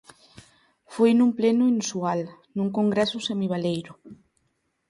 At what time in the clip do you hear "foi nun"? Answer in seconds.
0.93-1.31